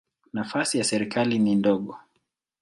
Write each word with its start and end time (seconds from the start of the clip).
Nafasi 0.33 0.77
ya 0.77 0.83
serikali 0.83 1.39
ni 1.39 1.55
ndogo. 1.55 1.97